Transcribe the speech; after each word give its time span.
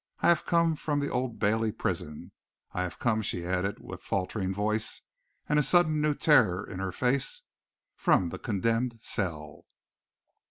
I 0.21 0.29
have 0.29 0.47
come 0.47 0.75
from 0.75 0.99
the 0.99 1.11
Old 1.11 1.37
Bailey 1.37 1.71
prison. 1.71 2.31
I 2.73 2.81
have 2.81 2.97
come," 2.97 3.21
she 3.21 3.45
added, 3.45 3.77
with 3.77 4.01
faltering 4.01 4.51
voice, 4.51 5.03
and 5.47 5.59
a 5.59 5.61
sudden 5.61 6.01
new 6.01 6.15
terror 6.15 6.65
in 6.67 6.79
her 6.79 6.91
face, 6.91 7.43
"from 7.93 8.29
the 8.29 8.39
condemned 8.39 8.97
cell." 9.03 9.67